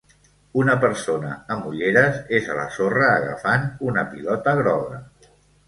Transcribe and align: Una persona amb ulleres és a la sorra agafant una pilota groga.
Una 0.61 0.75
persona 0.83 1.33
amb 1.57 1.67
ulleres 1.73 2.17
és 2.39 2.49
a 2.51 2.57
la 2.61 2.65
sorra 2.79 3.13
agafant 3.21 3.71
una 3.93 4.09
pilota 4.17 4.59
groga. 4.65 5.03